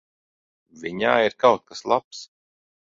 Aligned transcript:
Viņā 0.85 1.13
ir 1.27 1.39
kaut 1.45 1.65
kas 1.71 1.87
labs. 1.95 2.25